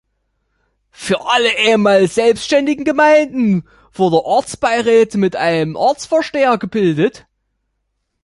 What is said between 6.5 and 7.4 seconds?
gebildet.